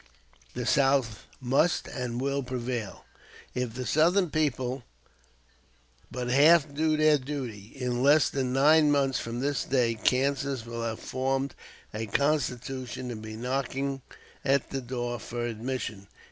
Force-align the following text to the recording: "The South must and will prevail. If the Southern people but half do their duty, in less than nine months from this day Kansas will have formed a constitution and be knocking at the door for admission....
"The 0.55 0.65
South 0.65 1.27
must 1.39 1.87
and 1.87 2.19
will 2.19 2.41
prevail. 2.41 3.05
If 3.53 3.75
the 3.75 3.85
Southern 3.85 4.31
people 4.31 4.83
but 6.09 6.27
half 6.27 6.73
do 6.73 6.97
their 6.97 7.19
duty, 7.19 7.67
in 7.79 8.01
less 8.01 8.27
than 8.27 8.51
nine 8.51 8.89
months 8.89 9.19
from 9.19 9.41
this 9.41 9.63
day 9.63 9.93
Kansas 9.93 10.65
will 10.65 10.81
have 10.81 10.99
formed 10.99 11.53
a 11.93 12.07
constitution 12.07 13.11
and 13.11 13.21
be 13.21 13.35
knocking 13.37 14.01
at 14.43 14.71
the 14.71 14.81
door 14.81 15.19
for 15.19 15.45
admission.... 15.45 16.07